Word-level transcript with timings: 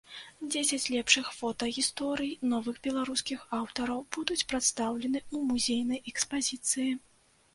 Дзесяць 0.53 0.91
лепшых 0.93 1.27
фотагісторый 1.39 2.31
новых 2.53 2.79
беларускіх 2.87 3.39
аўтараў 3.59 4.01
будуць 4.17 4.47
прадстаўлены 4.53 5.19
ў 5.35 5.51
музейнай 5.51 5.99
экспазіцыі. 6.13 6.89